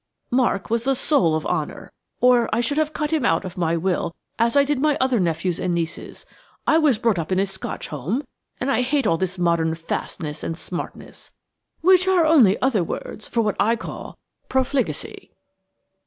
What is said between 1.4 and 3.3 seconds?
honour, or I should have cut him